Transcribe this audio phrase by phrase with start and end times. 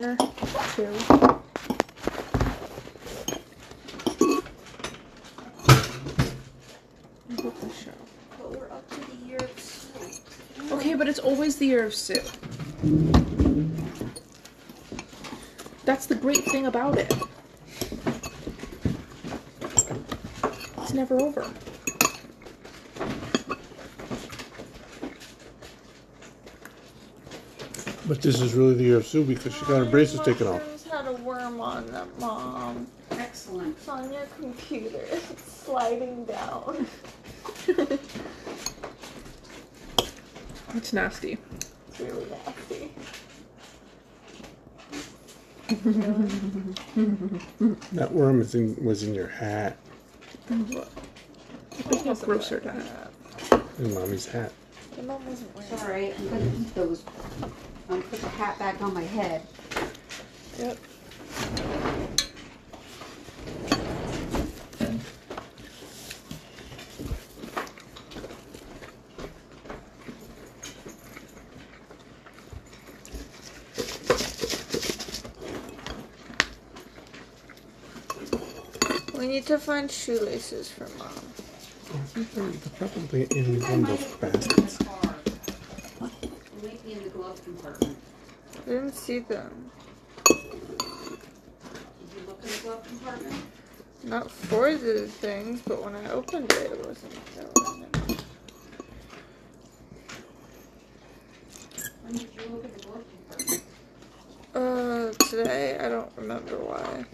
[0.00, 0.16] Two.
[10.72, 12.24] Okay, but it's always the year of soup.
[15.84, 17.12] That's the great thing about it.
[20.78, 21.44] It's never over.
[28.10, 30.60] But this is really the year of Sue because she got her braces taken off.
[30.60, 32.88] Mushrooms had a worm on them, Mom.
[33.12, 33.76] Excellent.
[33.76, 34.98] It's on your computer.
[35.12, 36.88] It's sliding down.
[40.74, 41.38] It's nasty.
[41.88, 42.90] It's really nasty.
[47.92, 49.76] That worm is in, was in your hat,
[50.48, 53.12] There's no grosser than that.
[53.78, 54.50] in mommy's hat.
[54.96, 56.12] Your mom wasn't wearing It's.
[56.18, 57.04] I'm gonna eat those.
[57.90, 59.42] I'm gonna put the hat back on my head.
[60.60, 60.78] Yep.
[79.18, 81.08] We need to find shoelaces for mom.
[81.08, 84.78] I think they're they're probably in one of those In baskets.
[84.78, 85.14] the car.
[86.00, 87.96] They might be in the glove compartment.
[88.54, 89.70] I didn't see them.
[90.26, 93.34] Did you look in the glove compartment?
[94.02, 97.46] Not for the things, but when I opened it, it wasn't there.
[102.02, 103.62] When did you look at the glove compartment?
[104.52, 107.04] Uh, today I don't remember why.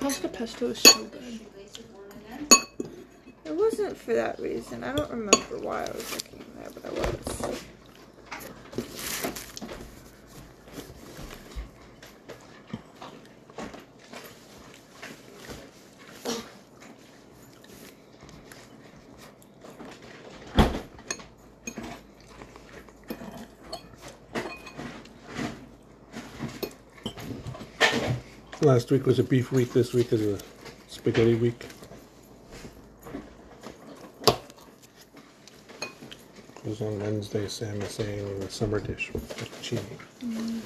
[0.00, 1.22] Pasta pesto is so good.
[1.22, 2.64] Shoelaces weren't in there?
[3.54, 4.82] It wasn't for that reason.
[4.82, 7.60] I don't remember why I was looking there, but I was.
[28.62, 29.72] Last week was a beef week.
[29.72, 30.44] This week is a
[30.88, 31.64] spaghetti week.
[36.78, 37.46] Goes on Wednesday.
[37.46, 39.78] Sam is saying the summer dish fettuccine.
[40.24, 40.60] Mm.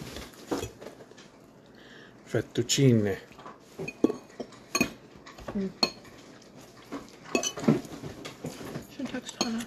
[2.27, 3.19] Fettuccine.
[5.53, 5.71] Mm.
[8.97, 9.67] Should text Hannah.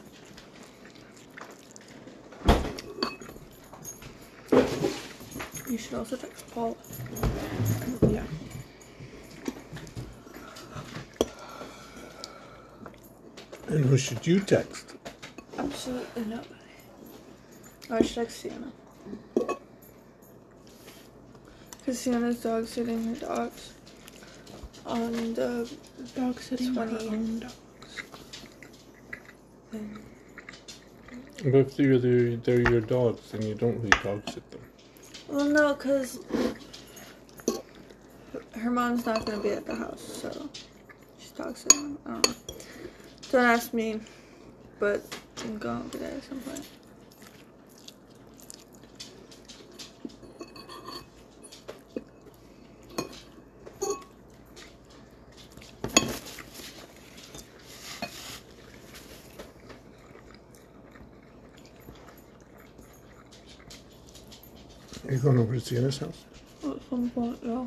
[5.70, 6.76] You should also text Paul.
[8.10, 8.24] Yeah.
[13.68, 14.91] And who should you text?
[15.92, 16.56] Absolutely nobody.
[17.90, 18.72] I should text Sienna.
[21.80, 23.74] Because Sienna's dog sitting her dogs
[24.86, 25.70] on the
[26.16, 27.56] Dog sitting on her own dogs.
[29.72, 30.00] thing.
[31.44, 34.62] But if they're, they're, they're your dogs, then you don't really dog sit them.
[35.28, 36.20] Well, no, because
[38.54, 40.50] her mom's not going to be at the house, so
[41.18, 41.98] she's dog sitting.
[42.06, 42.36] I don't know.
[43.32, 44.00] Don't ask me,
[44.80, 45.04] but
[45.44, 46.68] I'm going over there at some point.
[65.08, 66.24] Are you going over to Sienna's house?
[66.64, 67.66] At some point, yeah.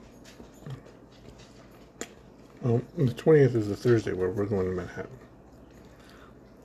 [2.65, 5.11] Um, the 20th is the Thursday where we're going to Manhattan.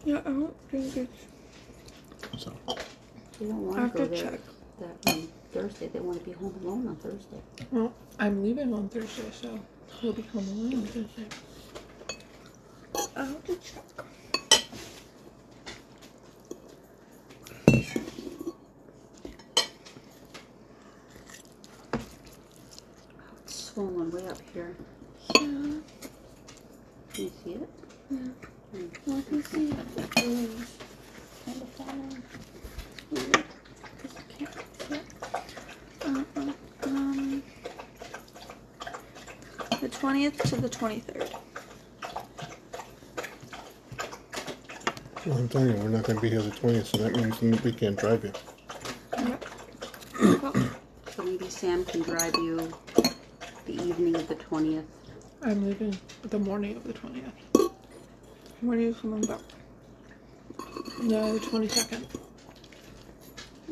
[0.05, 1.11] Yeah, I don't think it's.
[2.43, 2.53] So,
[3.39, 4.39] They don't I want have to go to there check.
[4.79, 5.87] that um, Thursday.
[5.87, 7.41] They want to be home alone on Thursday.
[7.71, 9.59] Well, I'm leaving on Thursday, so
[9.99, 11.25] he'll be home alone on Thursday.
[13.15, 13.83] I have to check.
[23.45, 24.75] It's swollen way up here.
[25.35, 25.81] Yeah, Can
[27.25, 27.69] you see it?
[28.74, 29.75] I can see it.
[29.98, 30.68] Mm.
[31.45, 32.24] Kind of falling.
[33.12, 33.44] Weird.
[33.98, 34.56] 'cause I can't
[34.88, 35.06] see it.
[36.06, 36.54] Uh, uh,
[36.88, 37.44] um,
[39.81, 41.31] the 20th to the 23rd.
[45.25, 47.62] well, I'm telling you, we're not going to be here the 20th, so that means
[47.63, 48.31] we can't drive you.
[49.18, 49.45] Yep.
[51.15, 52.72] So maybe Sam can drive you
[53.65, 54.86] the evening of the 20th.
[55.42, 57.28] I'm leaving the morning of the 20th.
[58.61, 59.39] When are you coming back?
[61.01, 62.06] No, the 22nd.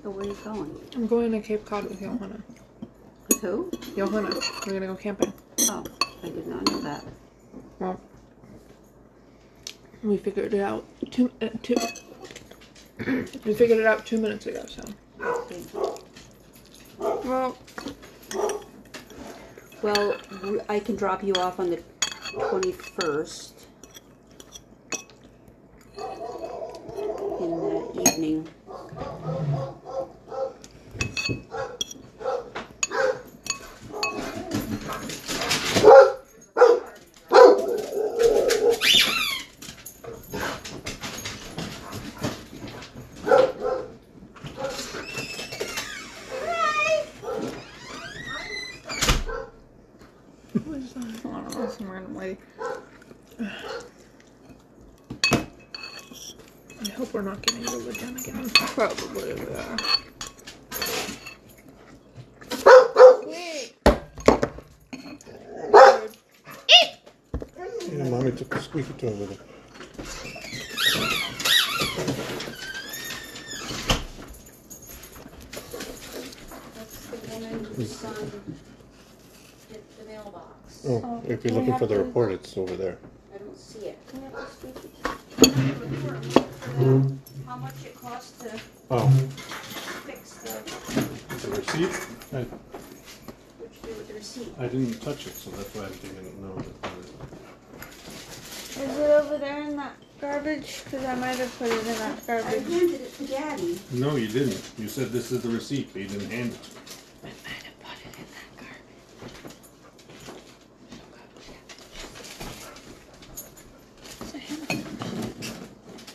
[0.05, 0.79] Oh, where are you going?
[0.95, 2.39] I'm going to Cape Cod with Johanna.
[3.27, 3.69] With who?
[3.95, 4.29] Johanna.
[4.65, 5.33] We're gonna go camping.
[5.61, 5.83] Oh,
[6.23, 7.03] I did not know that.
[7.79, 7.99] Well,
[10.03, 11.75] we figured it out two, uh, two.
[13.45, 14.65] we figured it out two minutes ago.
[14.67, 14.83] So,
[16.99, 17.57] well,
[19.81, 20.15] Well,
[20.69, 21.83] I can drop you off on the
[22.33, 23.51] 21st.
[27.39, 27.51] In
[27.93, 28.47] the evening.
[50.63, 51.03] what is that?
[51.03, 51.69] I don't know.
[51.69, 52.37] Some random lady.
[56.79, 58.49] I hope we're not getting religion again.
[58.49, 59.77] Probably we are.
[67.91, 68.31] Yeah, mommy
[68.97, 70.47] took a with her.
[76.75, 78.15] That's the woman whose son
[79.69, 80.85] hit the mailbox.
[80.87, 82.97] Oh, if you're looking for the report, it's over there.
[83.03, 83.35] Oh.
[83.35, 83.99] I don't see it.
[84.07, 84.89] Can I have the squeaky?
[87.45, 88.59] How much it cost to
[88.91, 89.09] Oh,
[90.05, 92.07] fix the, the receipt?
[92.33, 94.53] I, what you do with the receipt?
[94.59, 96.55] I didn't touch it, so that's why I didn't know.
[96.55, 96.86] that-
[98.79, 100.83] Is it over there in that garbage?
[100.83, 102.45] Because I might have put it in that garbage.
[102.45, 102.73] I garbage.
[102.73, 103.79] handed it to Daddy.
[103.91, 104.61] No, you didn't.
[104.77, 106.69] You said this is the receipt, but you didn't hand it.
[107.23, 109.53] I might have put it in that garbage.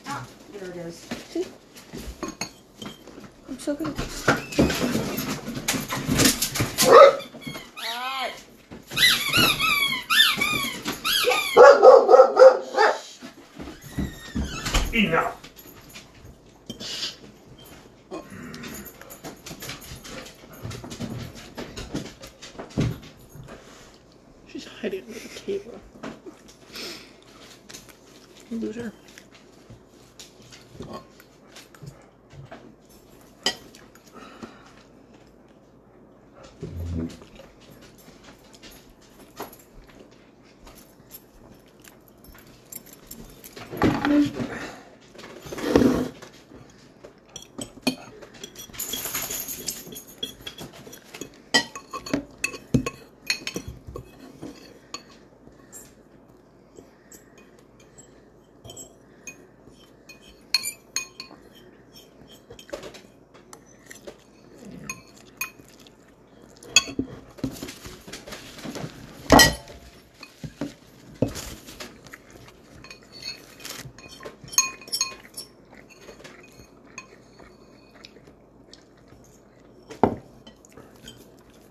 [0.06, 0.96] Ah, there it is.
[1.30, 1.46] See?
[3.48, 5.32] I'm so good at this.
[15.12, 15.36] Enough!
[24.48, 25.80] She's hiding under the table.
[28.50, 28.94] Loser.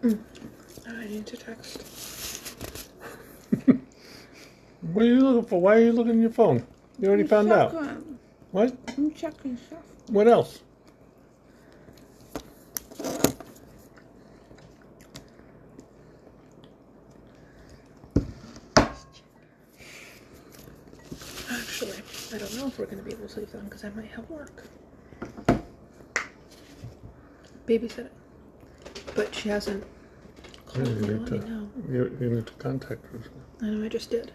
[0.03, 1.83] I need to text.
[5.01, 5.59] What are you looking for?
[5.59, 6.63] Why are you looking at your phone?
[6.99, 7.73] You already found out.
[8.51, 8.77] What?
[8.95, 9.79] I'm checking stuff.
[10.09, 10.61] What else?
[21.49, 21.93] Actually,
[22.31, 24.29] I don't know if we're gonna be able to sleep then because I might have
[24.29, 24.67] work.
[27.65, 28.11] Babysit it,
[29.15, 29.83] but she hasn't
[30.73, 33.19] Yeah, you, need to, you, you need to contact her.
[33.61, 34.31] I know I just did.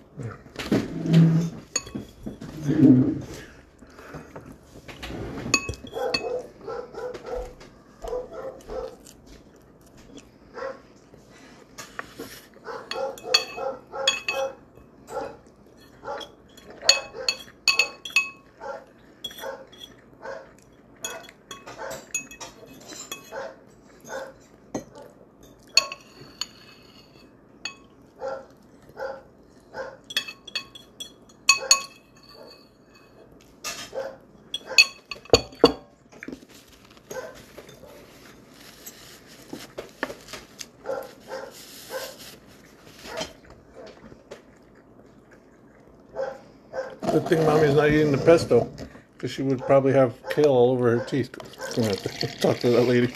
[47.28, 48.71] Good thing mommy's not eating the pesto,
[49.14, 51.33] because she would probably have kale all over her teeth.
[52.40, 53.12] Talk to that lady.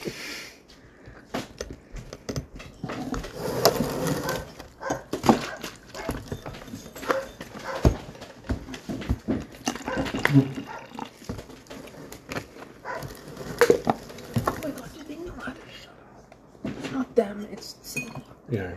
[17.21, 17.47] them.
[17.53, 18.13] It's Sadie.
[18.51, 18.75] Yeah.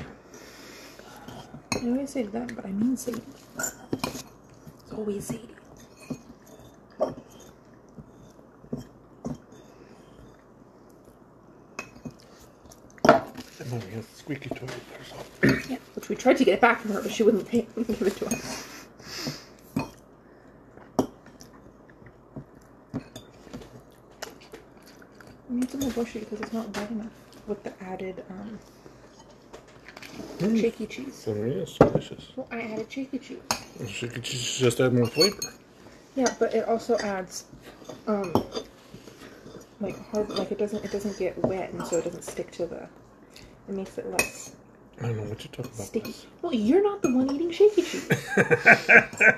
[1.73, 3.21] I always say them, but I mean Sadie.
[3.55, 4.23] It's
[4.91, 5.49] always Sadie.
[13.59, 15.15] And mommy has a squeaky toy with her, so.
[15.69, 18.01] Yeah, which we tried to get it back from her, but she wouldn't pay, give
[18.03, 18.85] it to us.
[25.49, 27.11] I need some more bushy because it's not wet enough
[27.47, 28.59] with the added um,
[30.39, 30.59] Mm.
[30.59, 31.15] shaky cheese.
[31.15, 32.33] So yeah, it's delicious.
[32.35, 33.39] Well, I added shaky cheese.
[33.87, 35.53] She could just just add more flavor.
[36.15, 37.45] Yeah, but it also adds
[38.07, 38.31] um
[39.79, 42.65] like hard like it doesn't it doesn't get wet and so it doesn't stick to
[42.65, 42.87] the
[43.67, 44.51] it makes it less
[44.99, 45.87] I don't know what you're talking about.
[45.87, 46.15] sticky.
[46.41, 48.09] Well, you're not the one eating shaky cheese.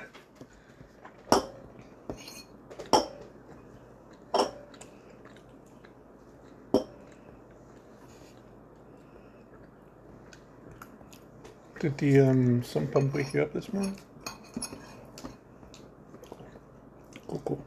[11.78, 13.98] Did the um sump pump wake you up this morning?
[17.28, 17.64] Cool, cool.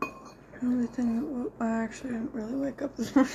[0.00, 3.32] The only thing that wo- I actually didn't really wake up this morning.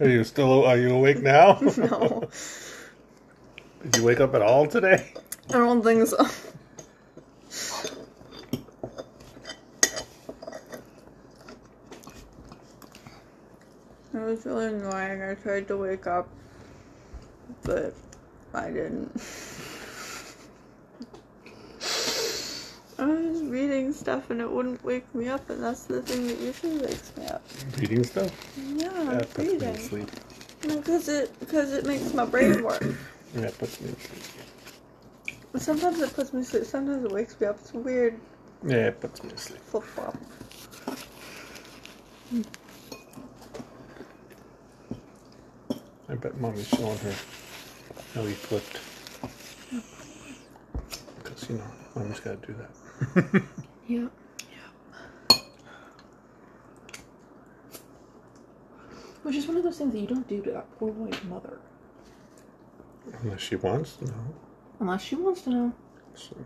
[0.00, 1.58] Are you still are you awake now?
[1.76, 2.28] no,
[3.86, 5.12] Did you wake up at all today?
[5.50, 6.16] I don't think so.
[14.12, 15.22] It was really annoying.
[15.22, 16.28] I tried to wake up,
[17.62, 17.94] but
[18.52, 19.12] I didn't.
[22.98, 26.40] I was reading stuff and it wouldn't wake me up, and that's the thing that
[26.40, 27.42] usually wakes me up.
[27.78, 28.32] Reading stuff?
[28.74, 30.08] Yeah, That puts me to reading.
[30.62, 32.82] Because it because it makes my brain work.
[33.36, 34.22] Yeah, it puts me to sleep.
[35.56, 36.64] Sometimes it puts me to sleep.
[36.64, 37.58] Sometimes it wakes me up.
[37.60, 38.18] It's weird
[38.66, 39.60] Yeah, it puts me to sleep.
[39.60, 40.16] flip flop.
[46.08, 47.14] I bet mommy's showing her
[48.14, 48.80] how he flipped.
[51.18, 51.64] Because, you know,
[51.94, 53.42] mommy's got to do that.
[53.88, 54.06] yeah.
[54.50, 55.38] Yeah.
[59.22, 61.58] Which is one of those things that you don't do to that poor boy's mother.
[63.22, 64.34] Unless she wants to know.
[64.80, 65.72] Unless she wants to know.
[66.14, 66.36] So,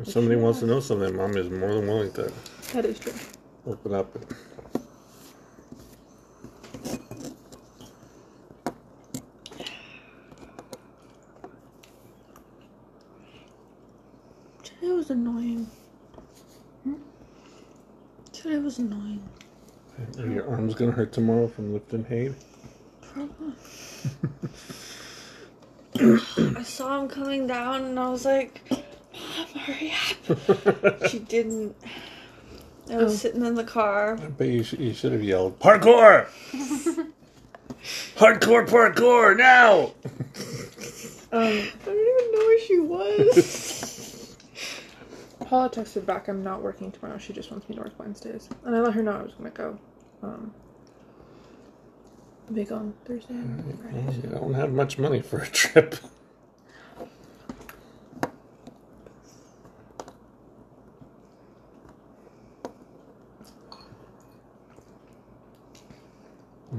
[0.00, 2.32] if somebody wants to know something, mom is more than willing to
[2.72, 3.12] That is true.
[3.66, 4.16] open up.
[14.62, 15.70] Today was annoying.
[16.84, 16.94] Hmm?
[18.32, 19.22] Today was annoying.
[20.18, 22.34] are your arms going to hurt tomorrow from lifting hay?
[23.02, 23.54] Probably.
[26.56, 31.06] I saw him coming down and I was like, Mom, hurry up.
[31.10, 31.76] she didn't.
[32.90, 33.16] I was Oh.
[33.16, 34.14] sitting in the car.
[34.18, 36.26] I bet you should, you should have yelled, Parkour!
[38.16, 39.92] Hardcore parkour now!
[41.32, 44.36] Um, I don't even know where she was.
[45.40, 47.18] Paula texted back, I'm not working tomorrow.
[47.18, 48.48] She just wants me to work Wednesdays.
[48.64, 49.78] And I let her know I was going to go.
[50.22, 50.54] Um,
[52.54, 54.02] big on Thursday and Friday.
[54.02, 55.96] Well, you don't have much money for a trip.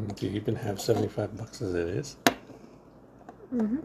[0.08, 2.17] Do you even have 75 bucks as it is?
[3.53, 3.77] Mm-hmm.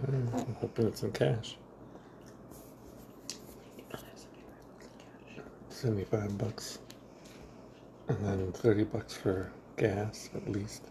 [0.00, 1.56] Mm, I'm hoping it's in cash.
[5.68, 6.78] 75 bucks.
[8.08, 10.84] And then 30 bucks for gas at least.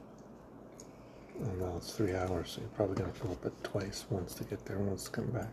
[1.39, 4.43] And now it's three hours, so you're probably gonna fill up it twice, once to
[4.43, 5.51] get there, once to come back.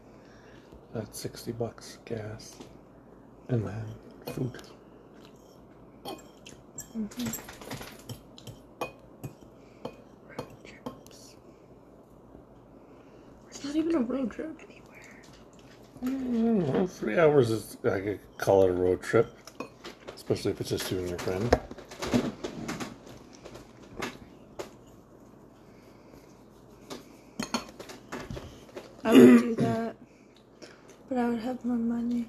[0.92, 2.56] That's 60 bucks gas.
[3.48, 3.84] And then
[4.32, 4.62] food.
[13.50, 14.60] It's not even a road trip.
[16.04, 19.34] Mm, well, three hours is, I could call it a road trip.
[20.14, 21.60] Especially if it's just you and your friend.
[29.04, 29.96] I would do that.
[31.08, 32.26] But I would have more money.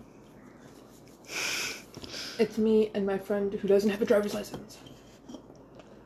[2.40, 4.78] It's me and my friend who doesn't have a driver's license.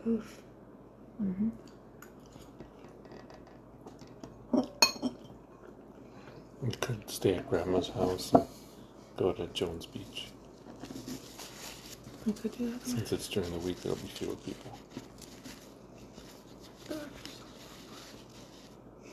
[0.07, 0.41] Oof.
[1.21, 1.49] Mm-hmm.
[6.61, 8.47] We could stay at grandma's house and
[9.15, 10.29] go to Jones Beach.
[12.25, 12.83] We could do that.
[12.83, 14.79] Since it's during the week, there'll be fewer people.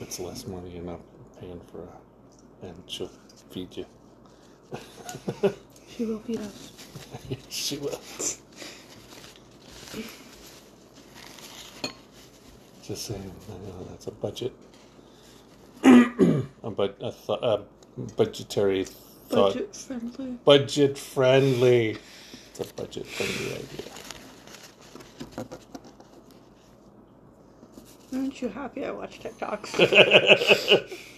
[0.01, 1.01] It's less money you're not
[1.39, 3.11] paying for a, and she'll
[3.51, 3.85] feed you.
[5.91, 6.73] She will feed us.
[7.51, 8.01] she will.
[12.83, 14.55] Just saying, I know that's a budget.
[15.85, 17.65] a, bud, a, th- a
[18.17, 19.55] budgetary thought.
[19.55, 20.39] Budget friendly.
[20.45, 21.97] Budget friendly.
[22.51, 23.93] It's a budget friendly idea.
[28.13, 29.75] Aren't you happy I watch TikToks?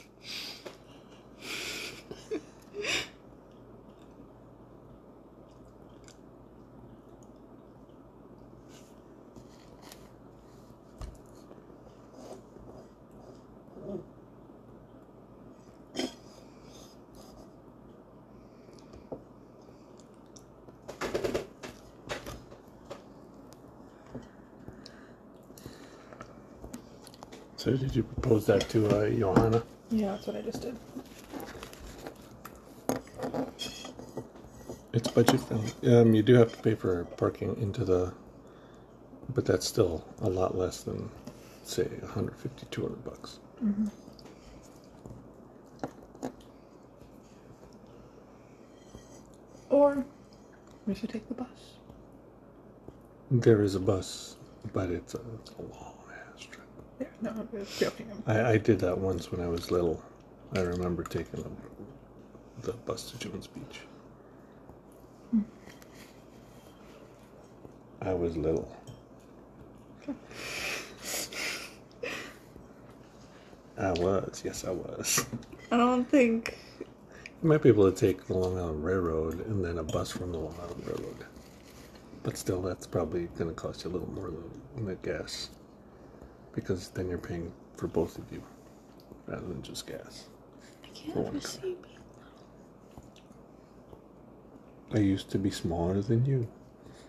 [27.70, 29.62] So did you propose that to uh, Johanna?
[29.92, 30.76] Yeah, that's what I just did.
[34.92, 35.72] It's budget friendly.
[35.96, 38.12] Um, you do have to pay for parking into the,
[39.34, 41.08] but that's still a lot less than,
[41.62, 43.38] say, 150, 200 bucks.
[49.68, 50.04] Or
[50.88, 51.46] we should take the bus.
[53.30, 54.34] There is a bus,
[54.72, 55.99] but it's a, it's a long ass trip.
[55.99, 55.99] Yeah,
[57.20, 58.06] no, I'm just joking.
[58.26, 60.02] I, I did that once when I was little.
[60.54, 63.80] I remember taking the, the bus to Jones Beach.
[68.02, 68.74] I was little.
[73.78, 75.26] I was, yes, I was.
[75.72, 76.58] I don't think.
[77.42, 80.32] You might be able to take the Long Island Railroad and then a bus from
[80.32, 81.26] the Long Island Railroad.
[82.22, 84.30] But still, that's probably going to cost you a little more
[84.76, 85.50] than the gas.
[86.52, 88.42] Because then you're paying for both of you
[89.26, 90.28] rather than just gas.
[90.84, 91.50] I can't For one ever car.
[91.62, 91.76] see me.
[94.92, 96.48] I used to be smaller than you.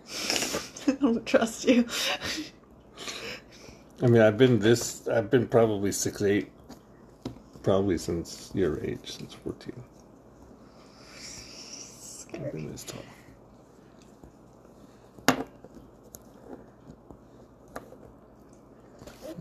[0.88, 1.86] I don't trust you.
[4.02, 6.52] I mean, I've been this, I've been probably six eight,
[7.64, 9.74] probably since your age, since 14.
[12.34, 13.02] I've been this tall.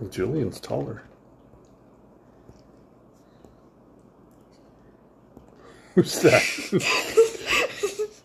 [0.08, 1.02] Julian's taller.
[5.94, 6.42] Who's that?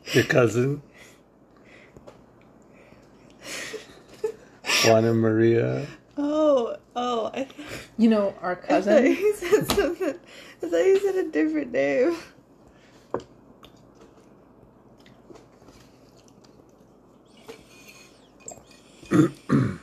[0.14, 0.82] Your cousin?
[4.86, 5.86] Juana Maria?
[6.18, 7.50] Oh, oh, I, th-
[7.98, 9.06] You know, our I thought cousin.
[9.08, 10.16] you said something.
[10.64, 12.16] I thought you said a different name.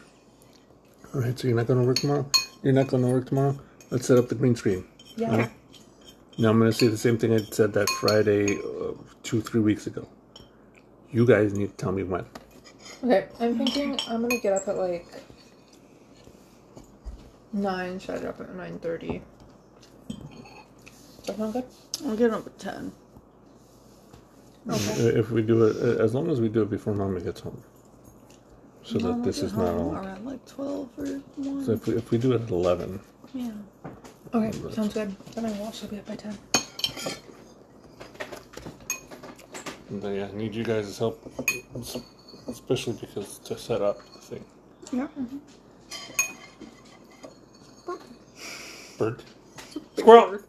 [1.14, 2.26] All right, so you're not going to work tomorrow?
[2.62, 3.58] You're not going to work tomorrow?
[3.90, 4.84] Let's set up the green screen.
[5.16, 5.32] Yeah.
[5.34, 5.50] Okay.
[6.38, 9.60] Now I'm going to say the same thing I said that Friday, uh, two, three
[9.60, 10.08] weeks ago.
[11.10, 12.24] You guys need to tell me when.
[13.04, 15.06] Okay, I'm thinking I'm gonna get up at like
[17.52, 17.98] nine.
[17.98, 19.20] Should I get up at nine thirty?
[21.26, 21.64] That sound good?
[22.06, 22.92] I'll get up at 10.
[24.68, 27.40] Uh, If we do it, uh, as long as we do it before Mama gets
[27.40, 27.62] home.
[28.92, 30.04] So that will this is not home all.
[30.04, 31.64] Around like 12 or 1.
[31.64, 33.00] So if we, if we do it at 11,
[33.32, 33.50] yeah.
[34.34, 35.16] Okay, sounds good.
[35.34, 36.36] Then I will also be up by ten.
[39.90, 41.20] then yeah, I need you guys' help,
[42.48, 44.44] especially because to set up the thing.
[44.92, 45.08] Yeah.
[48.98, 49.22] Bird.
[49.96, 50.40] Squirrel!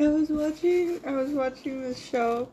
[0.00, 2.48] I was watching I was watching this show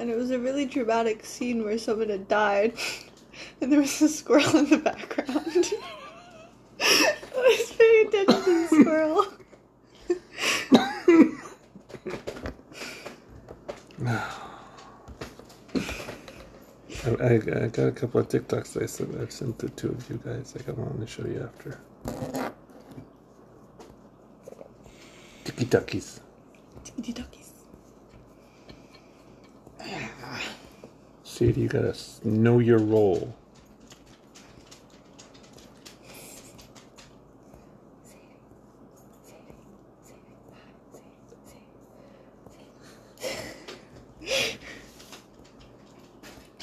[0.00, 2.72] and it was a really dramatic scene where someone had died
[3.60, 5.72] and there was a squirrel in the background.
[6.80, 9.26] I was paying attention to the squirrel.
[17.04, 19.14] I, I, I got a couple of TikToks I sent.
[19.20, 20.54] I've sent to two of you guys.
[20.56, 21.78] Like I wanted to show you after.
[25.44, 26.20] Tiki Takis.
[26.82, 27.43] Tickety duckies.
[31.34, 33.34] Sadie, you gotta know your role.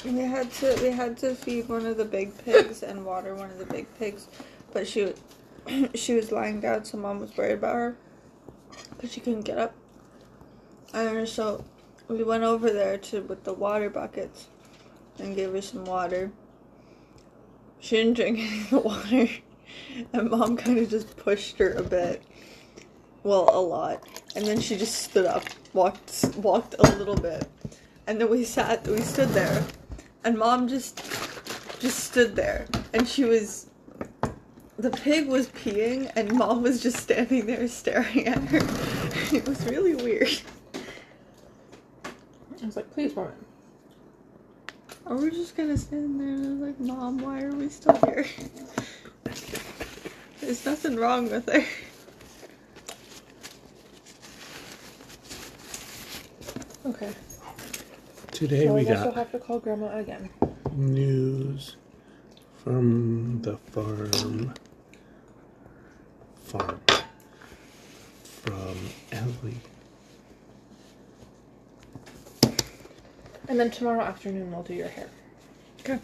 [0.06, 3.50] We had to we had to feed one of the big pigs and water one
[3.50, 4.26] of the big pigs,
[4.72, 5.12] but she
[5.94, 7.96] she was lying down, so mom was worried about her
[8.88, 9.74] because she couldn't get up.
[10.94, 11.62] And so
[12.08, 14.46] we went over there to with the water buckets
[15.18, 16.30] and gave her some water.
[17.80, 19.28] She didn't drink any of the water,
[20.12, 22.22] and mom kind of just pushed her a bit,
[23.22, 27.48] well, a lot, and then she just stood up, walked walked a little bit,
[28.06, 29.64] and then we sat we stood there
[30.24, 30.96] and mom just
[31.80, 33.66] just stood there, and she was.
[34.78, 38.60] The pig was peeing, and mom was just standing there staring at her.
[39.36, 40.28] It was really weird.
[42.04, 43.32] I was like, please, woman.
[45.06, 48.26] Or we're just gonna stand there and like, Mom, why are we still here?
[50.40, 51.64] There's nothing wrong with her.
[56.84, 57.12] Okay.
[58.32, 60.28] Today so we I guess we'll have to call grandma again.
[60.72, 61.76] news
[62.64, 64.54] from the farm.
[66.44, 66.80] Farm.
[68.24, 68.76] From
[69.12, 69.60] Ellie.
[73.52, 75.10] And then tomorrow afternoon we'll do your hair.
[75.80, 75.98] Okay.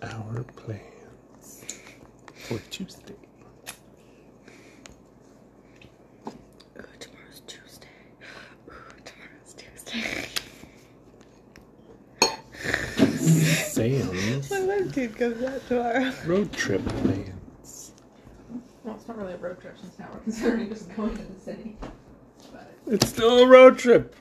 [0.00, 1.64] Our plans
[2.32, 3.16] for Tuesday.
[6.28, 6.32] Ooh,
[7.00, 7.88] tomorrow's Tuesday.
[8.68, 10.28] Ooh, tomorrow's Tuesday.
[13.26, 16.12] Sam's My left dude comes out tomorrow.
[16.26, 17.90] road trip plans.
[18.84, 21.40] Well, it's not really a road trip since now we're considering just going to the
[21.40, 21.76] city.
[22.52, 24.14] But It's still a road trip.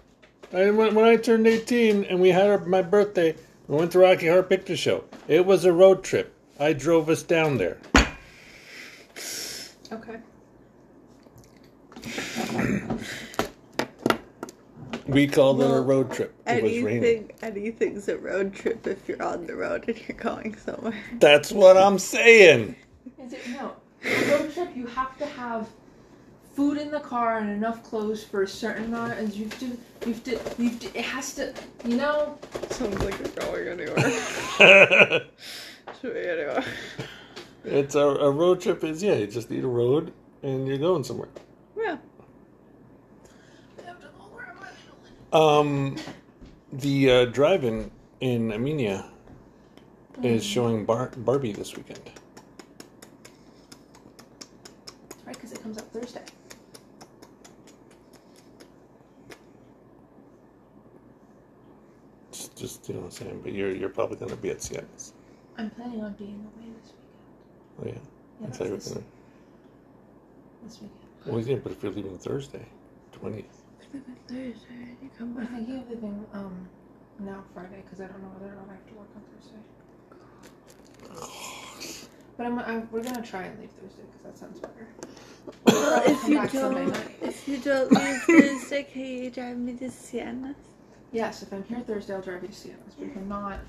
[0.56, 3.36] I went, when I turned 18 and we had our, my birthday,
[3.68, 5.04] we went to Rocky Horror Picture Show.
[5.28, 6.34] It was a road trip.
[6.58, 7.78] I drove us down there.
[9.92, 10.22] okay.
[15.08, 16.34] We called it a road trip.
[16.48, 17.04] It was raining.
[17.04, 20.98] Anything, anything's a road trip if you're on the road and you're going somewhere.
[21.20, 22.78] That's what I'm saying.
[23.20, 23.74] Is it no?
[24.06, 25.68] A road trip you have to have
[26.56, 29.66] food in the car and enough clothes for a certain amount as you have to
[29.66, 32.38] you have to you have to, it has to you know
[32.70, 34.00] Sounds like you're going anywhere.
[36.02, 36.64] Should we anyway?
[37.66, 40.14] it's a, a road trip is yeah, you just need a road
[40.44, 41.30] and you're going somewhere.
[41.78, 41.98] Yeah.
[45.34, 45.98] Um,
[46.72, 47.92] the uh, drive-in
[48.22, 49.06] in Amenia
[50.24, 52.00] is showing Bar- Barbie this weekend.
[55.26, 56.22] right because it comes out Thursday.
[62.56, 63.42] Just, just you know what I'm saying.
[63.44, 65.14] But you're you're probably gonna be at Sienna's.
[65.58, 67.20] I'm planning on being away this weekend.
[67.80, 69.06] Oh yeah, Yeah, I that's thought you were this, gonna.
[70.64, 71.00] this weekend.
[71.26, 72.66] Well, yeah, but if you're leaving Thursday,
[73.12, 73.62] twentieth.
[74.28, 76.68] Thursday, you come I'm thinking of leaving um
[77.20, 79.62] now Friday because I don't know whether or not I have to work on Thursday.
[82.38, 84.88] But I'm, I'm we're gonna try and leave Thursday because that sounds better.
[85.66, 90.56] Well, if you don't, if you don't leave Thursday, can you drive me to Sienna's?
[91.16, 92.94] Yes, if I'm here Thursday, I'll drive you to Sienna's.
[93.00, 93.60] But if I'm not,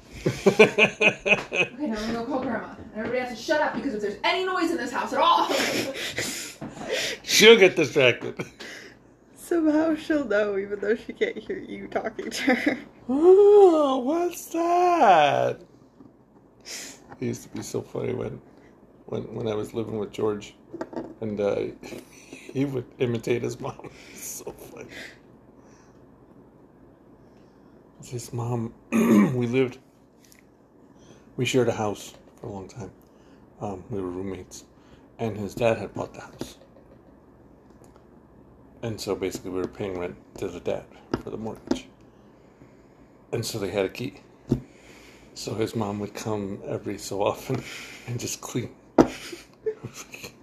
[0.49, 2.75] okay, now I'm gonna go call grandma.
[2.93, 5.21] And everybody has to shut up because if there's any noise in this house at
[5.21, 5.49] all,
[7.23, 8.45] She'll get distracted.
[9.37, 12.79] Somehow she'll know, even though she can't hear you talking to her.
[13.09, 15.61] Oh, what's that?
[16.65, 18.41] It used to be so funny when,
[19.05, 20.57] when, when I was living with George,
[21.21, 21.67] and uh,
[22.29, 23.89] he would imitate his mom.
[24.15, 24.89] so funny.
[28.05, 29.79] His mom, we lived,
[31.37, 32.91] we shared a house for a long time.
[33.61, 34.65] Um, we were roommates,
[35.19, 36.59] and his dad had bought the house.
[38.83, 40.85] And so basically, we were paying rent to the dad
[41.23, 41.87] for the mortgage.
[43.33, 44.15] And so they had a key.
[45.35, 47.63] So his mom would come every so often
[48.07, 48.71] and just clean.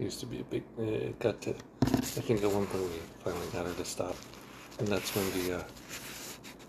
[0.00, 0.62] used to be a big.
[0.78, 1.54] It got to.
[1.82, 4.16] I think at one point we finally got her to stop,
[4.78, 5.56] and that's when the.
[5.56, 5.64] Uh,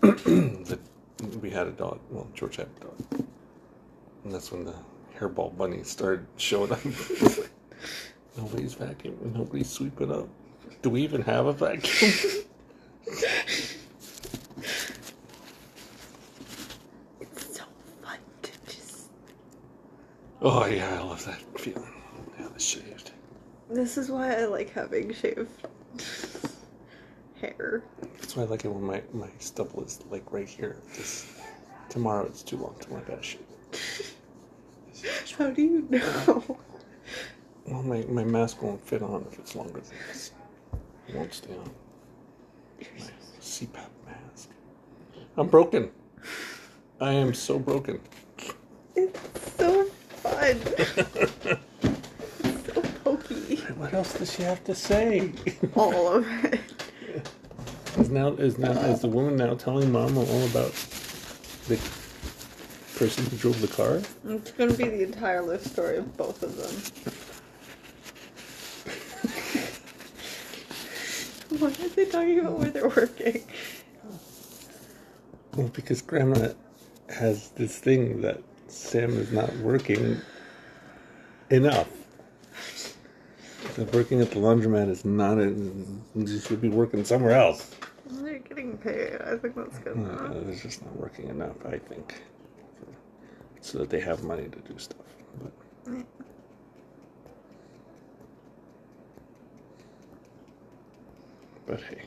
[0.00, 0.78] the
[1.42, 2.00] we had a dog.
[2.10, 3.26] Well, George had a dog,
[4.24, 4.74] and that's when the
[5.18, 6.84] hairball bunny started showing up.
[8.36, 9.34] nobody's vacuuming.
[9.34, 10.28] Nobody's sweeping up.
[10.82, 12.12] Do we even have a vacuum?
[17.20, 17.64] It's so
[18.02, 19.08] fun to just.
[20.42, 21.92] oh yeah, I love that feeling.
[22.38, 23.12] Yeah, the shaved.
[23.80, 25.48] This is why I like having shaved
[27.40, 27.82] hair.
[28.20, 30.76] That's why I like it when my, my stubble is like right here.
[30.94, 31.28] Just
[31.88, 34.16] tomorrow it's too long tomorrow I gotta shave.
[35.38, 36.58] How do you know?
[37.64, 40.32] Well, my, my mask won't fit on if it's longer than this.
[41.08, 41.70] It won't stay on.
[42.80, 43.06] My
[43.40, 44.50] CPAP mask.
[45.38, 45.90] I'm broken.
[47.00, 47.98] I am so broken.
[48.94, 50.60] It's so fun.
[53.92, 54.18] It's so pokey.
[54.18, 55.32] What else does she have to say?
[55.76, 56.60] All of it.
[57.98, 60.72] Is now is now is the woman now telling mom all about
[61.66, 61.78] the
[62.96, 64.00] person who drove the car?
[64.28, 66.72] It's gonna be the entire life story of both of them.
[71.60, 73.42] Why are they talking about where they're working?
[75.56, 76.50] Well, because Grandma
[77.08, 80.20] has this thing that Sam is not working
[81.50, 81.88] enough.
[83.80, 85.38] Working at the laundromat is not.
[85.38, 87.74] In, you should be working somewhere else.
[88.10, 89.14] They're getting paid.
[89.22, 92.22] I think that's good Uh, it's just not working enough, I think,
[93.62, 95.06] so that they have money to do stuff.
[95.42, 95.52] But
[101.66, 102.02] but hey,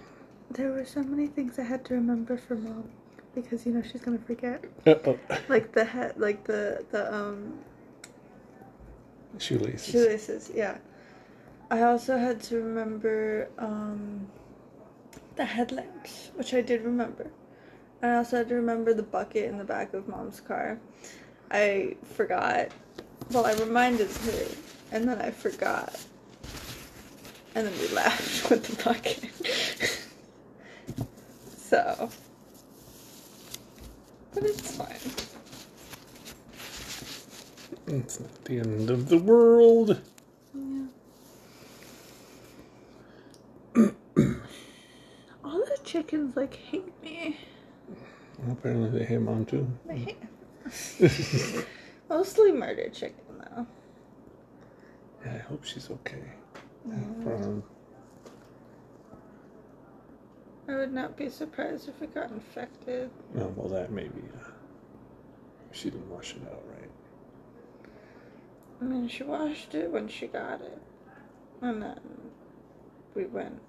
[0.51, 2.91] There were so many things I had to remember for mom
[3.33, 4.63] because you know she's gonna forget.
[4.85, 5.17] Uh-oh.
[5.49, 7.57] Like the head, like the the um
[9.39, 9.91] shoelaces.
[9.91, 10.51] shoelaces.
[10.53, 10.77] Yeah.
[11.71, 14.27] I also had to remember um
[15.35, 17.27] the headlamps, which I did remember.
[18.01, 20.79] And I also had to remember the bucket in the back of mom's car.
[21.49, 22.69] I forgot.
[23.31, 24.45] Well, I reminded her,
[24.91, 25.99] and then I forgot.
[27.55, 29.19] And then we left with the bucket.
[31.57, 32.09] so.
[34.33, 34.97] But it's fine.
[37.87, 40.01] It's not the end of the world.
[40.55, 40.85] Yeah.
[45.43, 47.37] All the chickens like hate me.
[48.49, 49.67] Apparently, they hate mom too.
[49.85, 51.65] They hate
[52.09, 53.67] Mostly murder chicken though.
[55.23, 56.23] Yeah, I hope she's okay.
[56.91, 57.63] Um,
[60.67, 63.11] I would not be surprised if it got infected.
[63.35, 64.23] no, well, that maybe.
[64.35, 64.49] Uh,
[65.71, 66.89] she didn't wash it out right.
[68.81, 70.81] I mean, she washed it when she got it.
[71.61, 71.99] And then
[73.15, 73.61] we went.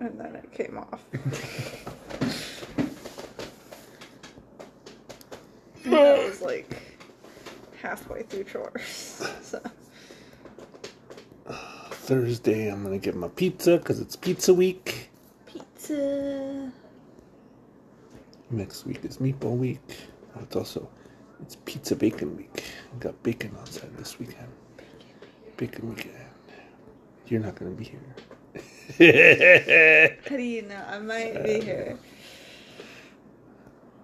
[0.00, 1.04] And then it came off.
[5.84, 6.70] And that was like
[7.80, 9.22] halfway through chores.
[9.42, 9.60] So.
[11.90, 15.10] Thursday, I'm gonna get my pizza because it's pizza week.
[15.46, 16.70] Pizza.
[18.50, 19.80] Next week is meatball week.
[20.36, 20.88] Oh, it's also
[21.40, 22.64] it's pizza bacon week.
[23.00, 24.48] got bacon on side this weekend.
[25.56, 26.14] Bacon weekend.
[27.26, 28.00] You're not gonna be here.
[28.96, 30.82] How do you know?
[30.88, 31.98] I might be here.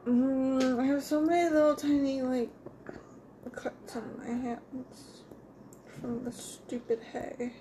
[0.07, 2.51] Mm, I have so many little tiny like
[3.53, 5.23] cuts on my hands
[6.01, 7.53] from the stupid hay.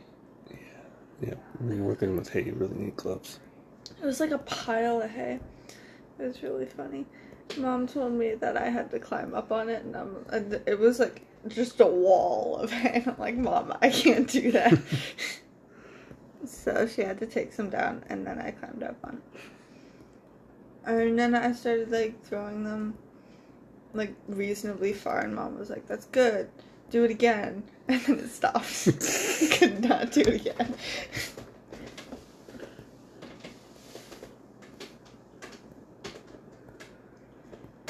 [1.21, 3.39] yeah, when you're working with hay, you really need gloves.
[4.01, 5.39] It was like a pile of hay.
[6.19, 7.05] It was really funny.
[7.57, 10.77] Mom told me that I had to climb up on it, and, I'm, and it
[10.77, 13.03] was like just a wall of hay.
[13.07, 14.77] I'm like, Mom, I can't do that.
[16.53, 19.39] so she had to take some down, and then I climbed up on it.
[20.85, 22.97] And then I started like throwing them
[23.93, 26.49] like reasonably far, and Mom was like, "That's good.
[26.89, 28.85] Do it again." And then it stopped.
[29.59, 30.73] Could not do it again.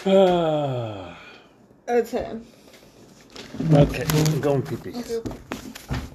[0.05, 1.19] Ah.
[1.85, 2.39] Okay.
[3.73, 4.97] okay, I'm going pee pee.
[4.97, 5.21] Okay.